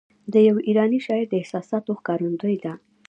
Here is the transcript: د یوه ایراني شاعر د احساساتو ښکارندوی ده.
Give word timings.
د 0.33 0.35
یوه 0.47 0.59
ایراني 0.67 0.99
شاعر 1.05 1.25
د 1.29 1.33
احساساتو 1.41 1.91
ښکارندوی 1.99 2.57
ده. 2.63 2.73